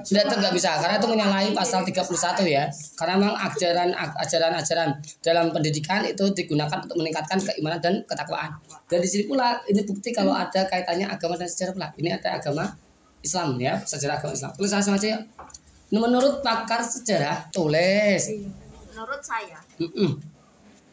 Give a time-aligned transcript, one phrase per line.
[0.00, 2.08] Tidak, nggak bisa karena itu menyalahi pasal 31
[2.48, 2.64] ya.
[2.96, 4.88] Karena memang ajaran ajaran-ajaran
[5.20, 8.56] dalam pendidikan itu digunakan untuk meningkatkan keimanan dan ketakwaan.
[8.88, 11.88] Dan di sini pula ini bukti kalau ada kaitannya agama dan sejarah pula.
[12.00, 12.72] Ini ada agama
[13.20, 14.50] Islam ya, sejarah agama Islam.
[14.56, 15.18] Tulis langsung aja ya.
[15.92, 18.32] Menurut pakar sejarah, tulis.
[18.88, 19.60] Menurut saya.
[19.76, 20.16] Mm-mm.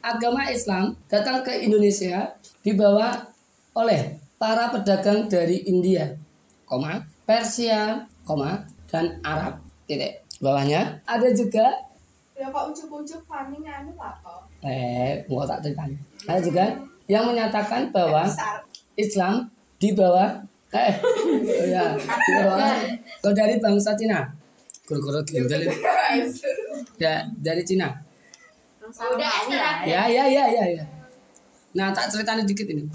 [0.04, 3.32] Agama Islam datang ke Indonesia dibawa
[3.76, 6.16] oleh para pedagang dari India,
[6.64, 9.62] koma, Persia, koma, dan Arab.
[9.90, 10.22] Titik.
[10.40, 11.66] Bawahnya ada juga
[12.40, 14.48] Ya kok ujuk-ujuk Fani kok.
[14.64, 15.92] eh mau tak ceritain.
[16.24, 16.66] Ada juga
[17.12, 18.24] yang menyatakan bahwa.
[19.00, 19.48] Islam
[19.80, 20.44] dibawa
[20.76, 22.68] eh oh ya dibawa
[23.24, 24.28] oh, dari bangsa Cina.
[24.84, 25.78] Guru-guru gendel ini.
[27.00, 27.96] ya dari Cina.
[28.90, 29.86] Udah.
[29.86, 30.84] Ya, ya, ya, ya, ya.
[31.78, 32.90] Nah, tak ceritain dikit ini.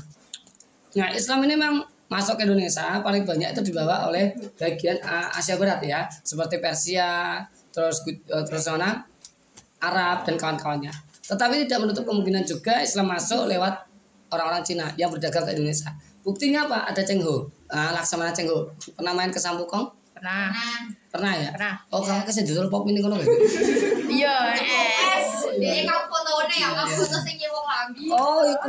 [0.99, 5.57] Nah, Islam ini memang masuk ke Indonesia paling banyak itu dibawa oleh bagian uh, Asia
[5.57, 7.41] Barat ya, seperti Persia,
[7.73, 9.03] terus uh, terus mana
[9.81, 10.93] Arab dan kawan-kawannya.
[11.25, 13.89] Tetapi tidak menutup kemungkinan juga Islam masuk lewat
[14.33, 15.93] orang-orang Cina yang berdagang ke Indonesia.
[16.25, 16.89] Buktinya apa?
[16.89, 18.73] Ada Cheng Ho, uh, Laksamana Cheng Ho.
[18.97, 19.93] Pernah main ke Sampukong?
[20.17, 20.49] Pernah.
[21.13, 21.51] Pernah ya?
[21.53, 21.75] Pernah.
[21.93, 23.21] Oh, kamu ke sini dulu pop ini kono.
[23.21, 25.21] Iya, eh.
[25.55, 28.05] Jadi kamu fotonya ya, kamu foto sing wong lambi.
[28.09, 28.69] Oh, iku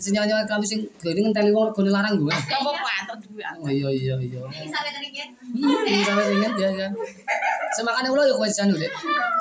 [0.00, 0.08] kuwi.
[0.08, 2.32] Sing nyawa kami sing gini ngenteni wong regone larang gue.
[2.32, 3.52] Apa-apa, atau dua.
[3.60, 4.40] Oh iya iya iya.
[4.40, 5.28] Ini sampai kan.
[5.52, 6.92] Hmm, sampai ingat ya kan.
[7.76, 8.80] Semakane ulo yo kowe jan lho.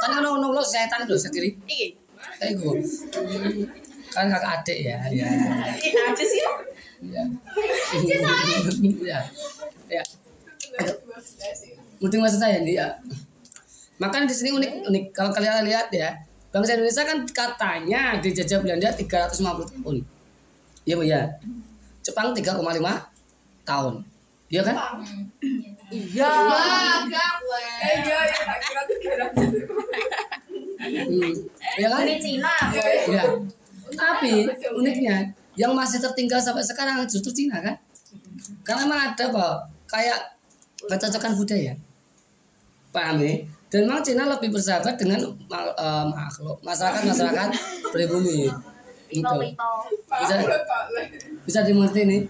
[0.04, 1.56] Kan ono ono ulo setan lho sendiri.
[1.64, 1.88] Iki.
[2.44, 2.74] Kayak gue.
[4.12, 4.98] Kan kakak adik ya.
[5.16, 5.28] Ya.
[5.80, 6.40] Ini aja sih.
[6.44, 7.24] Ya.
[9.00, 9.20] Ya.
[9.88, 10.04] Ya.
[12.00, 13.00] Penting maksud saya nih ya.
[14.00, 16.12] Makanya di sini unik unik kalau kalian lihat ya.
[16.50, 20.02] Bangsa Indonesia kan katanya dijajah Belanda 350 tahun.
[20.90, 21.22] Iya Bu ya.
[22.02, 22.58] Jepang 3,5
[23.62, 23.94] tahun.
[24.50, 24.76] Iya kan?
[25.94, 26.26] Iya.
[27.38, 27.62] Gue.
[27.86, 29.28] Iya ya tak kira tuh kira.
[30.82, 31.34] Hmm.
[31.78, 32.02] Iya kan?
[32.02, 32.54] Dari Cina.
[33.06, 33.24] Ya.
[33.94, 37.78] Tapi uniknya yang masih tertinggal sampai sekarang justru Cina kan?
[38.66, 39.48] Karena memang ada apa?
[39.86, 40.42] Kayak
[40.90, 41.78] kecocokan budaya.
[42.90, 43.46] Paham ya?
[43.70, 47.50] Dan memang Cina lebih bersahabat dengan eh, makhluk masyarakat masyarakat
[47.94, 48.50] pribumi.
[49.10, 49.26] Gitu.
[49.26, 49.72] Pito-pito.
[50.22, 50.36] Bisa
[51.46, 52.22] bisa dimengerti nih.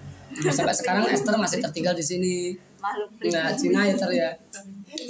[0.50, 2.36] Sampai sekarang Esther masih tertinggal di sini.
[2.80, 4.30] Makhluk Nah, Cina ya ter ya.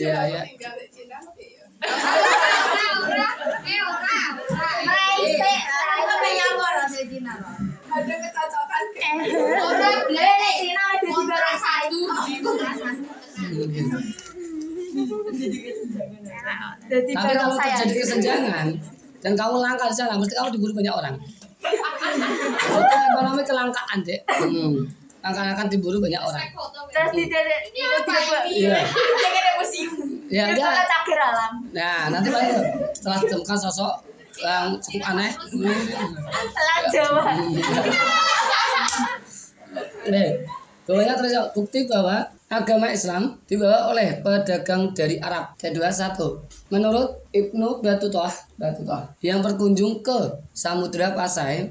[0.02, 0.41] Ya ya.
[0.41, 1.66] Tinggal di Cina tapi ya.
[7.90, 8.84] Ada kecocokan
[9.50, 10.01] Orang
[10.57, 12.06] Cina ada juga rasanya.
[16.90, 18.68] Jadi Tapi kalau terjadi kesenjangan
[19.19, 21.16] dan kamu langka di sana, mesti kamu diburu banyak orang.
[21.59, 24.20] Ekonomi kelangkaan deh.
[24.28, 24.88] Hmm.
[25.20, 26.47] Langka akan diburu banyak orang.
[26.96, 28.44] Terus di dari itu tidak buat.
[28.47, 28.80] Iya.
[29.59, 29.94] Museum.
[30.31, 31.53] Ya, Dia cakir alam.
[31.75, 32.64] Nah, nanti baru
[32.96, 33.94] setelah ditemukan sosok
[34.40, 35.31] yang cukup aneh.
[36.56, 37.24] Selat Jawa.
[40.08, 40.30] Nih,
[40.88, 45.54] bawahnya terus bukti bahwa agama Islam dibawa oleh pedagang dari Arab.
[45.56, 46.44] Kedua satu,
[46.74, 48.34] menurut Ibnu Battuah
[49.22, 51.70] yang berkunjung ke Samudra Pasai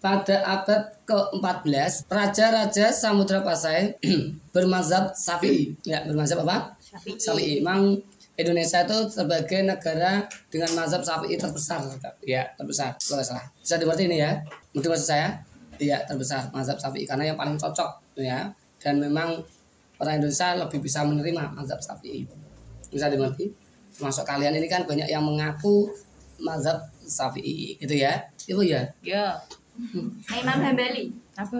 [0.00, 3.98] pada abad ke-14, raja-raja Samudra Pasai
[4.54, 5.76] bermazhab Syafi'i.
[5.84, 6.78] Ya, bermazhab apa?
[7.18, 7.60] Syafi'i.
[7.60, 8.00] Memang
[8.38, 11.84] Indonesia itu sebagai negara dengan mazhab Syafi'i terbesar.
[12.24, 12.96] Ya, terbesar.
[12.96, 13.44] Kalau salah.
[13.60, 14.40] Bisa dimengerti ini ya?
[14.72, 15.42] Mungkin maksud saya?
[15.76, 18.48] Iya, terbesar mazhab Syafi'i karena yang paling cocok ya.
[18.80, 19.44] Dan memang
[20.00, 22.24] orang Indonesia lebih bisa menerima mazhab Syafi'i.
[22.88, 23.52] Bisa dimengerti?
[23.94, 25.92] Termasuk kalian ini kan banyak yang mengaku
[26.40, 28.32] mazhab Syafi'i gitu ya.
[28.48, 28.88] Itu ya.
[29.04, 29.36] Ya.
[30.32, 31.12] Imam Hambali.
[31.36, 31.56] Apa?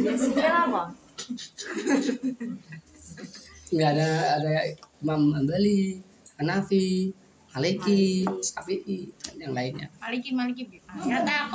[0.00, 0.82] Biasanya apa?
[3.72, 4.08] Nggak ada
[4.40, 4.52] ada
[5.04, 6.00] Imam Hambali,
[6.40, 7.12] Hanafi,
[7.52, 9.92] Maliki, Syafi'i dan yang lainnya.
[10.00, 10.80] Maliki maliki.
[11.04, 11.52] Ya tak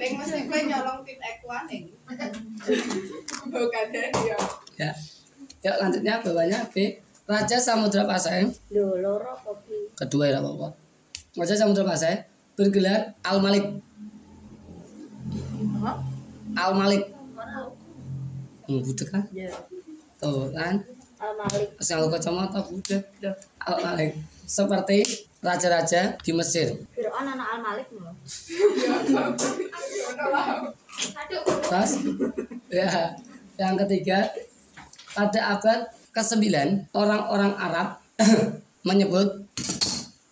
[0.00, 1.84] Ning mesti kowe nyolong tit ekuan ning.
[3.52, 4.06] Bukan ya.
[4.80, 4.90] Ya.
[5.60, 6.96] Yuk lanjutnya bawahnya B.
[7.30, 8.42] Raja Samudra Pasai
[8.74, 9.86] Lho, loro kopi.
[9.94, 10.74] kedua ya apa
[11.38, 12.26] Raja Samudra Pasai
[12.58, 13.78] bergelar Al Malik.
[16.56, 17.04] Al Malik.
[18.66, 19.22] Hmm, budek kan?
[19.30, 19.52] Ya.
[20.18, 20.82] Tuh kan?
[21.22, 21.68] Al Malik.
[21.78, 23.02] Nganggo kacamata budek.
[23.62, 24.12] Al Malik.
[24.50, 25.06] Seperti
[25.38, 26.74] raja-raja di Mesir.
[26.90, 27.86] Fir'aun anak Al Malik.
[31.14, 31.42] Aduh.
[31.70, 31.92] Terus
[32.66, 33.14] ya
[33.54, 34.26] yang ketiga
[35.14, 35.80] pada abad
[36.10, 36.42] ke-9
[36.90, 37.88] orang-orang Arab
[38.88, 39.46] menyebut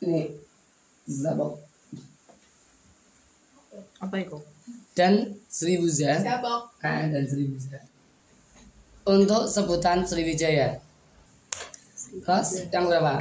[0.03, 0.35] ini
[1.07, 1.63] Zabok
[3.99, 4.39] Apa itu?
[4.93, 6.75] dan Sriwuza Sabok.
[6.83, 7.79] ah, dan Sriwuza
[9.07, 10.83] untuk sebutan Sriwijaya
[12.27, 13.21] Terus yang berapa?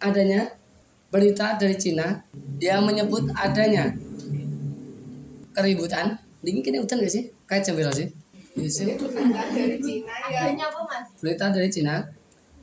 [0.00, 0.48] Adanya
[1.10, 2.22] berita dari Cina
[2.62, 3.92] yang menyebut adanya
[5.52, 6.16] keributan.
[6.40, 7.28] Dingin kini hutan gak sih?
[7.44, 8.08] Kayak berapa sih?
[8.56, 8.86] Iya sih.
[9.54, 11.06] dari Cina ya Adanya apa mas?
[11.20, 11.94] Berita dari Cina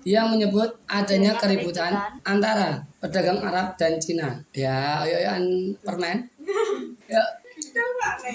[0.07, 1.91] yang menyebut adanya keributan
[2.23, 4.39] antara pedagang Arab dan Cina.
[4.55, 5.43] Ya, ayo ayo an
[5.83, 6.17] permen.
[7.07, 7.23] Ya,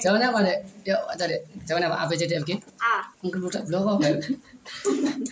[0.02, 0.58] jawabannya apa dek?
[0.88, 1.40] Yuk, baca dek.
[1.68, 1.98] Jawabannya apa?
[2.02, 2.50] A, B, C, D, F, G?
[2.80, 2.94] A.
[3.22, 3.96] Mungkin budak blok kok.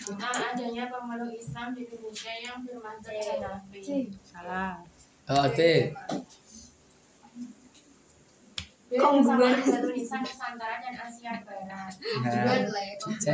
[0.01, 4.09] Tentang adanya pemeluk Islam di Indonesia yang bermantap Hanafi.
[4.25, 4.81] Salah.
[5.31, 5.91] Oh, D.
[8.91, 11.95] Kongguan Indonesia Nusantara dan Asia Barat.
[12.27, 12.59] Nah,
[13.23, 13.27] C.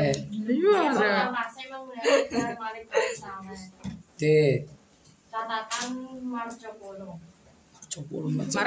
[0.45, 3.57] Yang masih menggunakan Malik Al-Salam.
[4.21, 4.23] D.
[5.33, 6.69] Catatan Marco
[7.97, 8.61] Lu baca.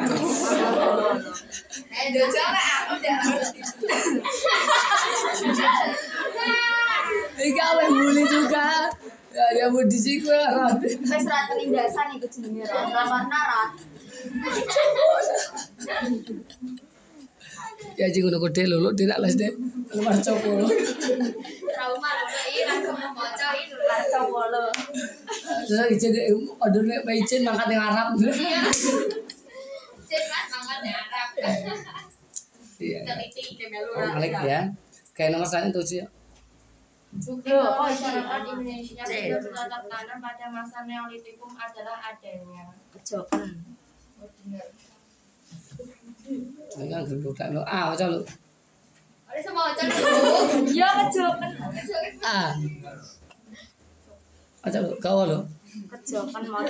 [1.91, 3.19] eh aku udah
[7.41, 8.91] Ika yang bully juga.
[9.31, 10.43] Ya, dia mau di sini gue
[11.07, 12.83] Wes ra penindasan iku jenenge ra.
[12.91, 13.71] Ra warna.
[17.97, 19.55] Ya udah gede lulu tidak les deh.
[19.95, 20.67] Lepas coba.
[21.71, 24.65] Trauma loh, ini kan kamu baca ini Marco Polo.
[25.67, 26.13] Terus izin
[26.61, 28.09] order nih, izin mangkat yang Arab.
[32.81, 33.01] Iya.
[33.69, 34.61] Melu Oh, Malik ya.
[35.13, 36.01] Kayak nomor saya tuh sih.
[37.11, 42.71] Bukti bahwa masyarakat Indonesia sudah bercocok tanam pada masa Neolitikum adalah adanya.
[42.95, 43.51] Kejokan.
[46.79, 47.67] Ini kan gendut tak lo.
[47.67, 48.23] Ah, baca lu.
[49.27, 50.71] Ada sama baca dulu.
[50.71, 51.51] Ya kejokan.
[52.23, 52.55] Ah.
[54.63, 54.91] Baca lu.
[55.03, 55.39] Kau lo.
[55.91, 56.63] Kejokan mau.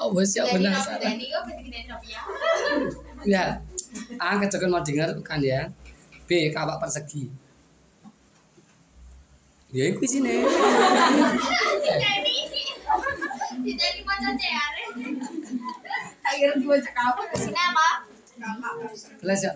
[0.00, 0.96] Oh, bos salah.
[0.96, 2.20] Jadi kok begini ya.
[3.28, 3.44] Ya.
[4.16, 5.68] A kecokan mau dengar kan ya.
[6.24, 7.28] B kapak persegi.
[9.76, 10.40] Ya itu sini.
[13.60, 14.00] Jadi
[16.96, 17.86] kamu Sini apa?
[19.44, 19.52] ya.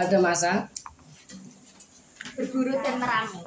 [0.00, 0.72] Ada masa
[2.38, 3.42] Berburu dan meramu.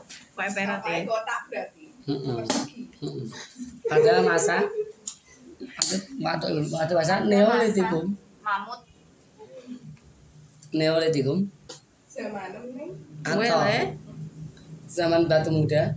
[0.86, 1.02] Ya.
[1.10, 1.82] kotak berarti
[3.88, 4.58] pada masa
[7.28, 8.82] neolitikum Mamut.
[10.74, 11.38] neolitikum
[13.22, 13.60] atau
[14.92, 15.96] zaman batu muda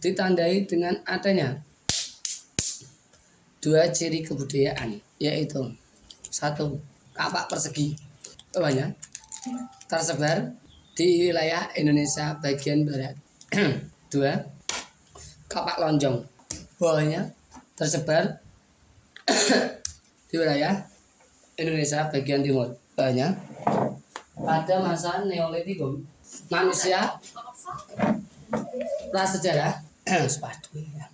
[0.00, 1.60] ditandai dengan adanya
[3.60, 5.76] dua ciri kebudayaan yaitu
[6.32, 6.80] satu
[7.12, 7.92] kapak persegi
[8.56, 8.96] banyak
[9.86, 10.54] tersebar
[10.94, 13.14] di wilayah Indonesia bagian barat.
[14.12, 14.36] Dua
[15.46, 16.22] kapak lonjong.
[16.76, 17.30] Bawahnya
[17.78, 18.42] tersebar
[20.30, 20.74] di wilayah
[21.58, 23.32] Indonesia bagian timur banyak
[24.40, 26.02] pada masa Neolitikum
[26.50, 27.18] manusia
[29.10, 29.82] prasejarah
[30.32, 31.06] sepatu ya.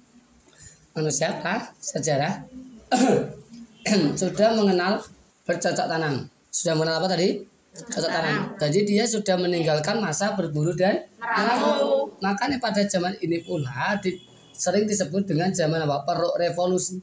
[0.96, 2.44] manusia prasejarah
[4.20, 4.98] sudah mengenal
[5.46, 6.26] bercocok tanam.
[6.50, 7.38] Sudah mengenal apa tadi?
[7.76, 8.36] Cocok tanam.
[8.58, 12.10] Jadi dia sudah meninggalkan masa berburu dan meramu.
[12.18, 14.18] Makanya pada zaman ini pula di-
[14.50, 16.02] sering disebut dengan zaman apa?
[16.02, 16.98] Peruk revolusi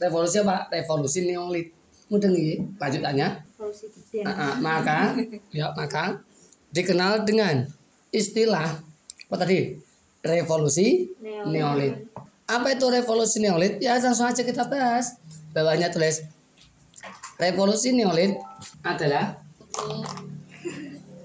[0.00, 0.68] revolusi apa?
[0.70, 1.72] Revolusi neolit.
[2.08, 3.28] Mudah nih lanjutannya.
[4.24, 5.16] Ah, ah, maka
[5.50, 6.20] ya maka
[6.70, 7.64] dikenal dengan
[8.12, 8.80] istilah
[9.30, 9.78] apa tadi?
[10.24, 11.10] Revolusi
[11.48, 12.06] neolit.
[12.44, 13.80] Apa itu revolusi neolit?
[13.80, 15.16] Ya langsung aja kita bahas.
[15.56, 16.34] Bawahnya tulis
[17.38, 18.38] revolusi neolit
[18.86, 19.38] adalah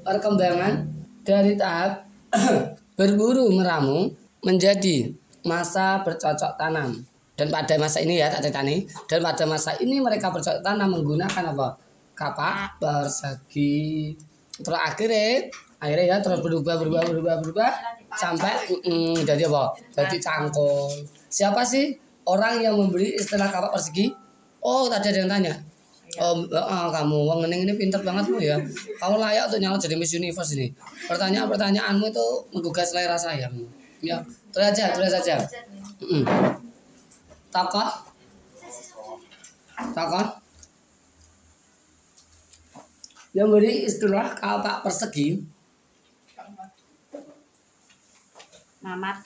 [0.01, 0.89] perkembangan
[1.21, 2.09] dari tahap
[2.97, 5.13] berburu meramu menjadi
[5.45, 7.05] masa bercocok tanam
[7.39, 10.91] dan pada masa ini ya tak cerita nih dan pada masa ini mereka bercocok tanam
[10.91, 11.79] menggunakan apa
[12.11, 14.11] kapak persegi
[14.59, 15.47] terus akhirnya
[15.79, 17.71] akhirnya ya terus berubah berubah berubah berubah
[18.11, 20.91] sampai mm, jadi apa jadi cangkul
[21.31, 21.95] siapa sih
[22.27, 24.11] orang yang memberi istilah kapak persegi
[24.59, 25.55] oh tadi ada yang tanya
[26.17, 28.57] Oh, ah, kamu, wong ini pinter banget mu ya.
[28.97, 30.73] Kamu layak untuk nyalon jadi Miss Universe ini.
[31.05, 33.45] Pertanyaan-pertanyaanmu itu menggugah selera saya.
[34.01, 34.17] Ya,
[34.49, 35.37] terus aja, terus aja.
[36.01, 36.25] Mm-mm.
[37.49, 37.89] Tokoh,
[39.97, 40.27] tokoh
[43.33, 45.41] yang beri istilah kapak persegi.
[48.79, 49.17] Mamat.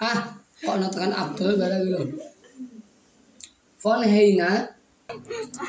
[0.00, 2.00] ah kok nonton Abdul barang gitu
[3.80, 4.64] von Heina.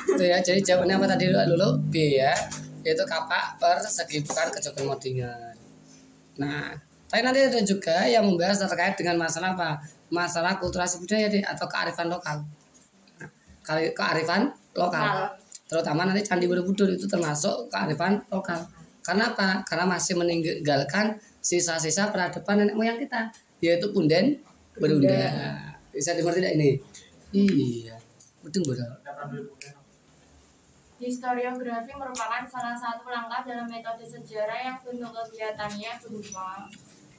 [0.08, 2.32] Itu ya jadi jawabannya apa tadi dulu, dulu B ya.
[2.86, 5.56] Yaitu kapak persegi bukan kejokan modingan.
[6.40, 11.44] Nah tapi nanti ada juga yang membahas terkait dengan masalah apa masalah kulturasi budaya deh
[11.44, 12.40] atau kearifan lokal
[13.20, 13.30] Nah,
[13.62, 15.28] kali- kearifan lokal
[15.68, 18.60] terutama nanti Candi Borobudur itu termasuk kearifan lokal.
[19.02, 19.64] Karena apa?
[19.64, 23.32] Karena masih meninggalkan sisa-sisa peradaban nenek moyang kita,
[23.64, 24.36] yaitu punden
[24.76, 25.10] berunda.
[25.96, 26.70] Bisa dimengerti tidak ini?
[27.32, 27.96] Iya.
[28.44, 28.86] Betul betul.
[31.02, 36.68] Historiografi merupakan salah satu langkah dalam metode sejarah yang bentuk kegiatannya berupa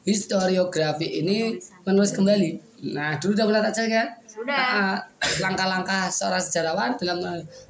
[0.03, 2.83] Historiografi ini menulis kembali.
[2.91, 4.09] Nah, dulu udah pernah tak cek kan?
[4.27, 4.59] Sudah.
[4.59, 4.95] Nah,
[5.39, 7.23] langkah-langkah seorang sejarawan dalam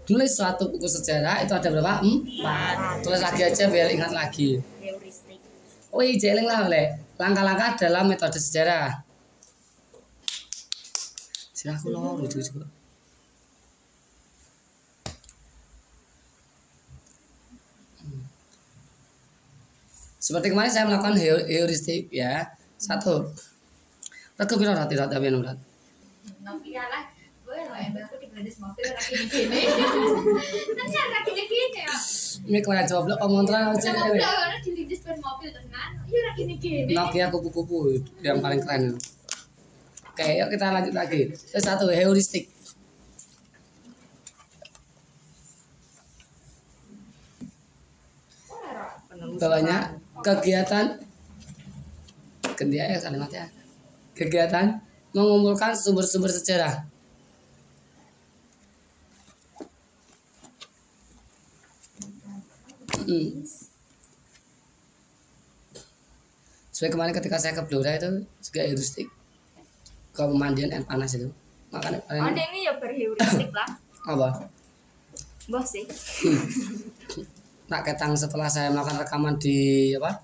[0.08, 2.00] menulis suatu buku sejarah itu ada berapa?
[2.00, 3.04] Empat.
[3.04, 4.56] Tulis lagi aja biar ingat lagi.
[5.92, 9.04] Wih, jeling lah oleh langkah-langkah dalam metode sejarah.
[11.62, 12.66] Aku loh, lucu juga.
[20.22, 22.46] Seperti kemarin saya melakukan heu- heuristik ya.
[22.78, 23.26] Satu.
[24.38, 25.58] Rego piro rat rat tapi rat.
[26.40, 27.10] Novi lah.
[27.42, 29.60] Gue lo yang aku di Bladis mobil lagi di sini.
[30.72, 31.82] Nanti lagi di sini.
[32.42, 34.18] Ini kalian coba blok komentar aja Jangan ini.
[34.18, 35.90] udah karena di Bladis ban mobil tenan.
[36.06, 36.92] Iya lagi di sini.
[36.94, 37.78] Nokia kupu-kupu
[38.22, 38.98] yang paling keren itu.
[40.12, 41.20] Oke, yuk kita lanjut lagi.
[41.34, 42.46] Terus satu heuristik.
[49.40, 51.02] Bawahnya kegiatan
[52.70, 53.50] ya kalimatnya.
[54.14, 54.78] Kegiatan
[55.12, 56.86] mengumpulkan sumber-sumber sejarah.
[63.02, 63.42] Hmm.
[66.72, 69.10] Seperti kemarin ketika saya ke Blora itu juga heuristik
[70.14, 71.28] ke pemandian air panas itu.
[71.72, 73.68] Makanya Oh, ini ya berheuristik lah.
[74.06, 74.50] apa?
[75.50, 75.84] Bos sih.
[77.72, 80.20] Tak ketang setelah saya melakukan rekaman di apa?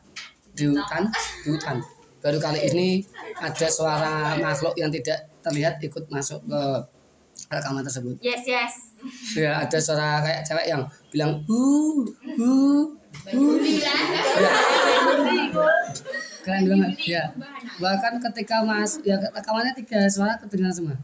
[0.53, 1.09] Di hutan,
[1.41, 1.81] di hutan.
[2.21, 3.01] Baru kali ini
[3.41, 6.63] ada suara makhluk yang tidak terlihat ikut masuk ke
[7.49, 8.21] rekaman tersebut.
[8.21, 8.73] Yes, yes.
[9.33, 12.05] Ya, ada suara kayak cewek yang bilang hu
[12.37, 12.53] hu
[13.33, 13.43] hu.
[16.45, 17.33] Keren banget ya.
[17.81, 20.97] Bahkan ketika Mas ya rekamannya tiga suara kedengaran semua.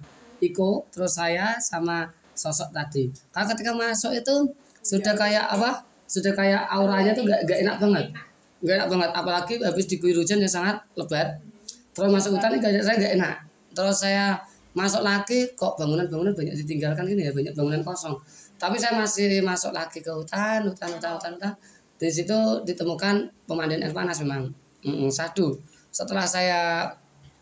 [0.45, 3.09] Iko, terus saya sama sosok tadi.
[3.33, 4.53] Karena ketika masuk itu
[4.85, 5.94] sudah kayak apa?
[6.05, 8.07] Sudah kayak auranya tuh gak, gak enak banget.
[8.65, 9.11] Gak enak banget.
[9.13, 11.41] Apalagi habis diguyur hujan yang sangat lebat.
[11.95, 13.35] Terus masuk hutan ini saya gak enak.
[13.75, 14.39] Terus saya
[14.75, 18.19] masuk lagi kok bangunan-bangunan banyak ditinggalkan gini ya banyak bangunan kosong.
[18.59, 21.53] Tapi saya masih masuk lagi ke hutan, hutan, hutan, hutan, hutan.
[21.95, 22.35] Di situ
[22.67, 24.51] ditemukan pemandian air panas memang.
[24.83, 25.55] Mm, satu.
[25.95, 26.91] Setelah saya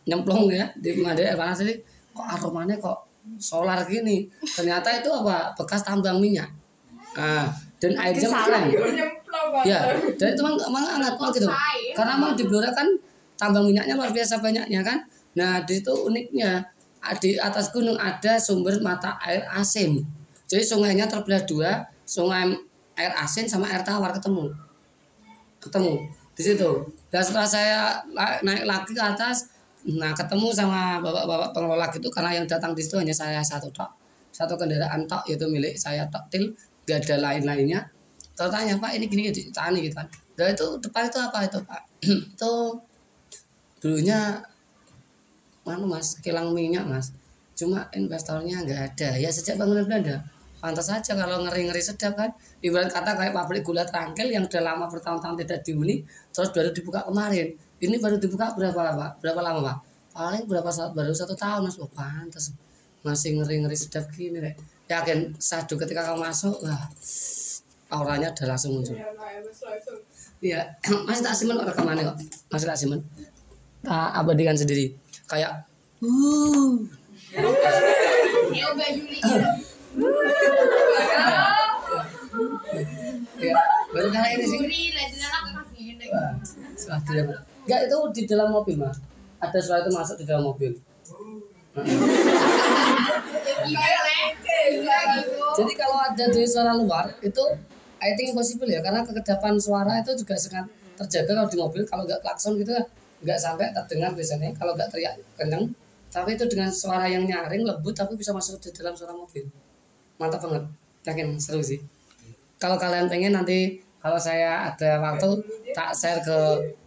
[0.04, 1.74] nyemplung ya di pemandian air panas ini
[2.12, 3.08] kok aromanya kok
[3.40, 4.28] solar gini.
[4.44, 5.56] Ternyata itu apa?
[5.56, 6.52] Bekas tambang minyak.
[7.16, 7.48] Nah,
[7.82, 8.64] dan airnya keren.
[9.66, 11.48] Ya, dan itu memang, memang hangat banget gitu.
[11.98, 12.86] Karena memang di Blora kan
[13.34, 15.02] tambang minyaknya luar biasa banyaknya kan.
[15.34, 16.62] Nah, di situ uniknya
[17.18, 19.98] di atas gunung ada sumber mata air asin.
[20.46, 22.54] Jadi sungainya terbelah dua, sungai
[22.94, 24.54] air asin sama air tawar ketemu.
[25.58, 26.06] Ketemu
[26.38, 26.70] di situ.
[27.10, 27.80] Dan setelah saya
[28.46, 29.50] naik lagi ke atas,
[29.82, 33.90] nah ketemu sama bapak-bapak pengelola gitu karena yang datang di situ hanya saya satu tok.
[34.30, 36.54] Satu kendaraan tok yaitu milik saya tok til,
[36.88, 37.90] gak ada lain-lainnya.
[38.34, 40.08] Tanya Pak ini gini gitu, tani gitu kan.
[40.34, 41.82] Dan itu depan itu apa itu Pak?
[42.34, 42.52] itu
[43.78, 44.42] dulunya
[45.62, 47.14] mana mas kilang minyak mas.
[47.54, 49.10] Cuma investornya nggak ada.
[49.14, 50.26] Ya sejak bangunan Belanda.
[50.62, 52.30] Pantas saja kalau ngeri-ngeri sedap kan.
[52.62, 57.06] Ibarat kata kayak pabrik gula trangkil yang udah lama bertahun-tahun tidak dihuni terus baru dibuka
[57.06, 57.54] kemarin.
[57.82, 59.10] Ini baru dibuka berapa pak?
[59.22, 59.76] Berapa lama pak?
[60.14, 61.78] Paling berapa saat baru satu tahun mas.
[61.78, 62.54] Oh pantas
[63.02, 64.54] masih ngeri-ngeri sedap gini deh
[64.90, 66.86] yakin sadu ketika kamu masuk wah
[67.92, 68.96] auranya udah langsung muncul
[70.42, 70.74] Iya,
[71.06, 72.18] masih tak simen kok rekamannya kok.
[72.50, 72.98] Masih tak simen.
[73.86, 74.90] Tak abadikan sendiri.
[75.30, 75.62] Kayak
[76.02, 76.82] uh.
[78.50, 79.18] Ya Mbak Yuli.
[83.38, 83.54] Ya,
[83.94, 84.58] baru kali ini sih.
[86.10, 86.34] Lah
[86.74, 87.30] suatu yang
[87.62, 88.90] Enggak itu di dalam mobil mah.
[89.38, 90.74] Ada suara itu masuk di dalam mobil.
[95.52, 97.42] Jadi kalau ada dari suara luar itu
[98.02, 98.82] I think impossible ya.
[98.82, 100.66] Karena kekedapan suara itu juga sangat
[100.98, 101.82] terjaga kalau di mobil.
[101.86, 102.74] Kalau nggak klakson gitu
[103.22, 104.50] nggak sampai terdengar biasanya.
[104.56, 105.70] Kalau nggak teriak kenceng
[106.12, 109.48] tapi itu dengan suara yang nyaring lembut tapi bisa masuk di dalam suara mobil.
[110.20, 110.68] Mantap banget.
[111.08, 111.80] Yakin seru sih.
[112.60, 115.40] Kalau kalian pengen nanti kalau saya ada waktu
[115.72, 116.38] tak share ke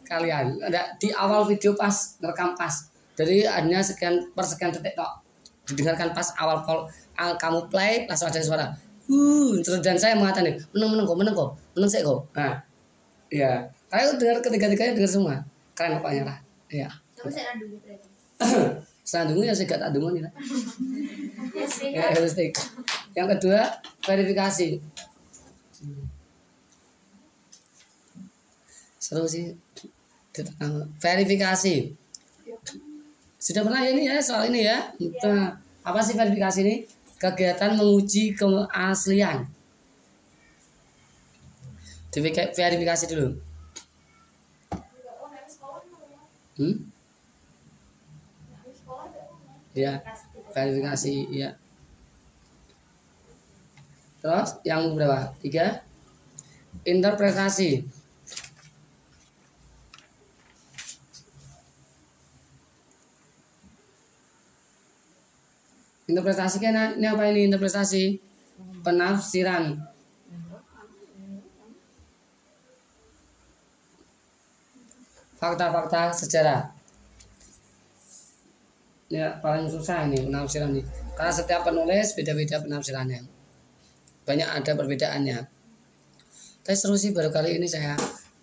[0.05, 0.61] kalian.
[0.61, 2.93] Ada di awal video pas rekam pas.
[3.17, 5.24] Jadi hanya sekian per sekian detik tok
[5.65, 6.85] didengarkan pas awal call
[7.17, 8.65] al- kamu play langsung ada suara.
[9.05, 12.19] Uh terus dan saya mengatakan menang menang kok menang kok menang saya kok.
[12.33, 12.53] Nah
[13.29, 13.51] ya
[13.89, 15.35] kalian dengar ketiga tiganya dengar semua.
[15.77, 16.37] Keren pokoknya lah.
[16.69, 18.09] Ya Tapi saya dulu berarti.
[19.05, 20.33] selanjutnya ya saya lah.
[21.55, 21.89] Yes, sih.
[21.93, 22.51] ya heuristik
[23.13, 23.61] yang kedua
[24.03, 24.81] verifikasi.
[28.99, 29.53] Seru sih.
[30.97, 31.75] Verifikasi
[33.45, 34.89] sudah pernah ya ini ya soal ini ya.
[35.21, 35.53] Nah,
[35.85, 36.75] apa sih verifikasi ini?
[37.21, 39.45] Kegiatan menguji keaslian.
[42.09, 43.29] Verifikasi dulu.
[46.55, 46.95] Hmm?
[49.75, 49.99] ya
[50.55, 51.51] verifikasi ya
[54.23, 55.35] terus yang berapa?
[55.37, 55.85] Tiga.
[56.81, 57.85] Interpretasi
[66.05, 67.49] interpretasi kan ini apa ini?
[67.49, 68.17] Interpretasi
[68.85, 69.73] penafsiran.
[75.35, 76.61] Fakta-fakta sejarah.
[79.11, 80.81] Ya paling susah ini penafsiran ini.
[81.13, 83.21] Karena setiap penulis beda-beda penafsirannya.
[84.25, 85.39] Banyak ada perbedaannya.
[86.65, 87.93] Tapi seru sih baru kali ini saya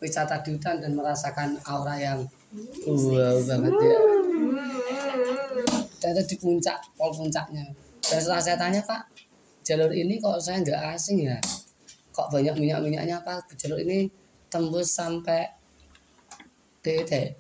[0.03, 2.27] wisata di hutan dan merasakan aura yang
[2.87, 4.12] wow banget ya
[6.13, 7.65] itu di puncak pol puncaknya.
[8.03, 9.09] Dan setelah saya tanya pak
[9.63, 11.39] jalur ini kok saya nggak asing ya?
[12.13, 13.49] Kok banyak minyak minyaknya pak?
[13.57, 14.11] Jalur ini
[14.53, 15.49] tembus sampai
[16.83, 17.39] DT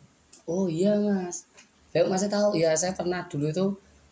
[0.48, 1.44] oh iya mas.
[1.92, 2.56] Lalu masih tahu?
[2.56, 3.66] Ya saya pernah dulu itu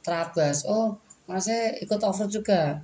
[0.04, 2.82] terabas oh masih ikut offroad juga.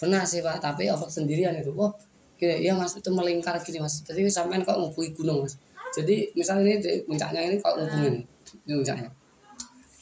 [0.00, 1.74] Pernah sih pak tapi offroad sendirian itu.
[1.76, 1.92] Oh
[2.40, 4.00] gini iya mas itu melingkar gini mas.
[4.06, 5.60] Jadi sampean kok ngubungi gunung mas?
[5.90, 8.22] Jadi misalnya ini puncaknya ini kok ngubungin
[8.66, 9.10] ini puncaknya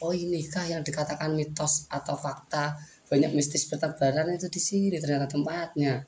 [0.05, 2.79] oh inikah yang dikatakan mitos atau fakta?
[3.09, 6.05] Banyak mistis bertebaran itu di sini ternyata tempatnya.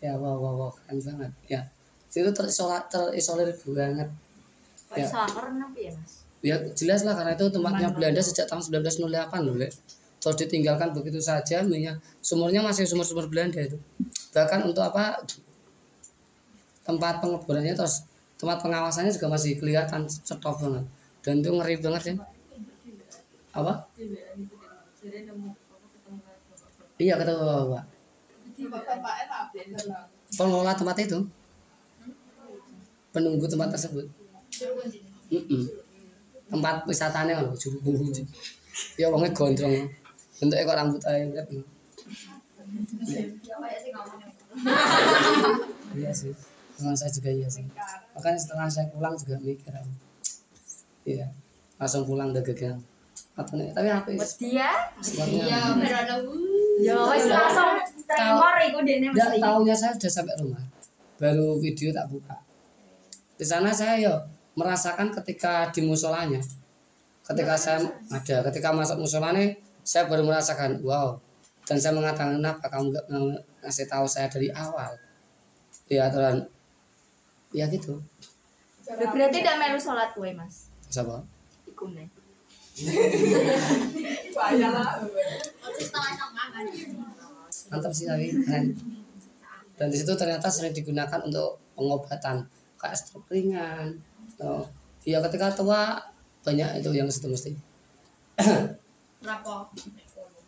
[0.00, 1.32] Ya wow wow wow keren banget.
[1.46, 1.60] Ya.
[2.10, 4.08] Itu terisolir terisolir banget.
[4.90, 5.06] Ya.
[5.06, 6.26] apa ya mas?
[6.40, 9.70] ya jelas lah karena itu tempatnya Belanda sejak tahun 1908 loh Lek.
[10.18, 13.78] terus ditinggalkan begitu saja minyak sumurnya masih sumur-sumur Belanda itu.
[14.34, 15.22] Bahkan untuk apa
[16.84, 18.04] tempat pengeborannya terus
[18.36, 20.84] tempat pengawasannya juga masih kelihatan stop banget.
[21.24, 22.14] Dan itu ngeri banget ya
[23.50, 23.72] apa?
[27.00, 27.84] Iya kata bapak
[30.36, 31.18] pengelola tempat itu?
[33.10, 34.06] Penunggu tempat tersebut?
[35.30, 35.62] Mm-mm.
[36.50, 38.26] tempat wisatanya loh juru kunci
[38.98, 39.86] ya wongnya gondrong.
[40.42, 41.22] Bentuknya kok rambut aja
[45.94, 46.34] iya sih.
[46.74, 47.62] Teman saya juga iya sih.
[48.18, 49.70] Makanya setelah saya pulang juga mikir.
[51.06, 51.30] Iya
[51.80, 52.76] langsung pulang udah gagal
[53.38, 54.70] atau nih tapi apa ya Dia?
[55.00, 55.44] sebabnya
[56.80, 57.76] Ya wis langsung
[58.08, 59.36] tremor iku dene mesti.
[59.36, 60.64] tahunya saya sudah sampai rumah.
[61.20, 62.40] Baru video tak buka.
[63.36, 64.14] Di sana saya ya
[64.56, 66.40] merasakan ketika di musolanya.
[67.20, 69.54] Ketika saya ada, ketika masuk musolanya,
[69.86, 71.14] saya baru merasakan, wow.
[71.62, 73.06] Dan saya mengatakan, kenapa kamu nggak
[73.62, 74.90] ngasih tahu saya dari awal?
[75.86, 76.42] Ya, aturan.
[77.54, 78.02] Ya gitu.
[78.90, 80.66] Berarti tidak melu sholat kowe mas?
[80.90, 81.22] Siapa?
[81.70, 82.10] Iku nih.
[87.70, 88.74] Mantap sih tapi keren.
[89.78, 92.44] Dan di situ ternyata sering digunakan untuk pengobatan
[92.76, 93.96] kayak stroke ringan.
[94.40, 94.64] Oh,
[95.04, 96.00] ya ketika tua
[96.40, 97.52] banyak itu yang situ mesti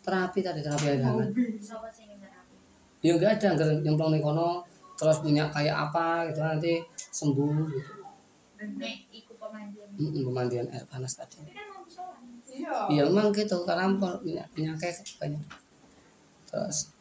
[0.03, 1.25] terapi tadi terapi terapi.
[3.03, 4.65] Ya enggak ada enggak nyemplung di kono
[4.97, 7.93] terus punya kayak apa gitu nanti sembuh gitu.
[8.63, 9.89] Nek iku pemandian.
[9.99, 11.35] Mm, pemandian air panas tadi.
[11.35, 11.72] Tapi kan.
[12.53, 13.09] Iya.
[13.09, 13.89] Memang gitu karena
[14.21, 15.43] minyak minyaknya banyak.
[16.45, 16.93] Terus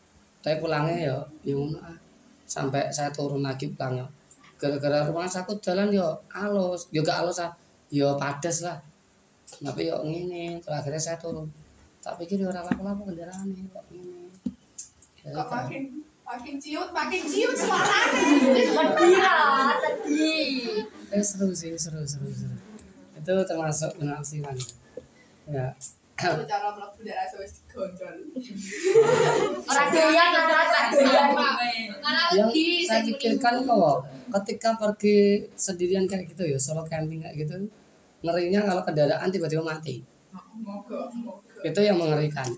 [0.42, 1.96] saya pulangnya ya ya ah.
[2.48, 4.08] sampai saya turun lagi pulangnya.
[4.56, 7.52] Gara-gara rumah sakit jalan yo halus yo gak halus ah.
[7.92, 8.80] Yo padas lah.
[9.60, 11.46] Tapi yo ngene terus akhirnya saya turun.
[12.00, 14.32] Tak pikir yo ora apa-apa kendaraan nih kok ngene.
[15.22, 15.82] Ya, Kok makin
[16.26, 18.24] makin ciut, makin ciut suaranya.
[18.98, 19.36] Iya,
[19.78, 20.32] tadi.
[21.12, 22.56] eh seru sih seru seru seru.
[23.20, 24.56] Itu termasuk penafsiran
[25.50, 25.68] ya
[26.12, 28.16] Kalau cara mlebu daerah wis digondol.
[29.66, 31.30] Ora doyan ora tak doyan.
[32.36, 32.48] yang
[32.86, 33.96] saya pikirkan kok
[34.38, 37.66] ketika pergi sendirian kayak gitu ya solo camping kayak gitu
[38.22, 40.04] ngerinya kalau kendaraan tiba-tiba mati.
[40.62, 41.42] Moga, moga.
[41.60, 42.48] itu yang mengerikan